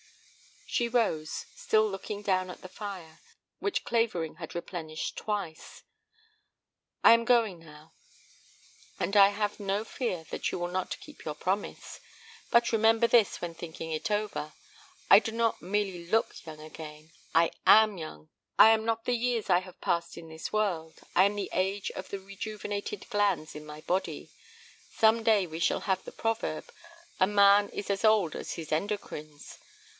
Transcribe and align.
She 0.65 0.87
rose, 0.87 1.45
still 1.55 1.87
looking 1.87 2.23
down 2.23 2.49
at 2.49 2.61
the 2.61 2.69
fire, 2.69 3.19
which 3.59 3.83
Clavering 3.83 4.35
had 4.35 4.55
replenished 4.55 5.15
twice. 5.17 5.83
"I 7.03 7.11
am 7.11 7.23
going 7.25 7.59
now. 7.59 7.91
And 8.99 9.15
I 9.17 9.27
have 9.29 9.59
no 9.59 9.83
fear 9.83 10.23
that 10.31 10.51
you 10.51 10.57
will 10.57 10.69
not 10.71 10.99
keep 11.01 11.23
your 11.25 11.35
promise! 11.35 11.99
But 12.49 12.71
remember 12.71 13.05
this 13.05 13.41
when 13.41 13.53
thinking 13.53 13.91
it 13.91 14.09
over: 14.09 14.53
I 15.09 15.19
do 15.19 15.33
not 15.33 15.61
merely 15.61 16.07
look 16.07 16.33
young 16.45 16.61
again, 16.61 17.11
I 17.35 17.51
am 17.67 17.97
young. 17.99 18.29
I 18.57 18.69
am 18.69 18.85
not 18.85 19.03
the 19.05 19.13
years 19.15 19.49
I 19.51 19.59
have 19.59 19.81
passed 19.81 20.17
in 20.17 20.29
this 20.29 20.51
world, 20.53 21.01
I 21.15 21.25
am 21.25 21.35
the 21.35 21.49
age 21.53 21.91
of 21.91 22.09
the 22.09 22.19
rejuvenated 22.19 23.07
glands 23.11 23.53
in 23.55 23.65
my 23.67 23.81
body. 23.81 24.31
Some 24.89 25.21
day 25.21 25.45
we 25.45 25.59
shall 25.59 25.81
have 25.81 26.03
the 26.05 26.11
proverb: 26.13 26.71
'A 27.19 27.27
man 27.27 27.69
is 27.69 27.89
as 27.91 28.03
old 28.05 28.35
as 28.37 28.53
his 28.53 28.71
endocrines.' 28.71 29.59